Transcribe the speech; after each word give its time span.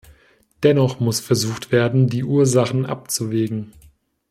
Dennoch 0.63 0.99
muss 0.99 1.19
versucht 1.19 1.71
werden, 1.71 2.07
die 2.09 2.23
Ursachen 2.23 2.87
abzuwägen. 2.87 3.71